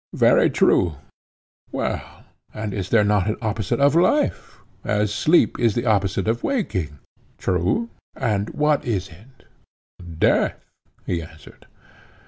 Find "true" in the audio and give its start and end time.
0.49-0.93, 7.37-7.87